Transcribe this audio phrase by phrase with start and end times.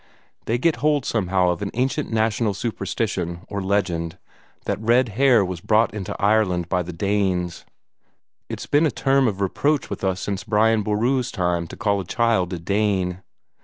[0.45, 4.17] They get hold somehow of an ancient national superstition, or legend,
[4.65, 7.65] that red hair was brought into Ireland by the Danes.
[8.49, 12.05] It's been a term of reproach with us since Brian Boru's time to call a
[12.05, 13.21] child a Dane.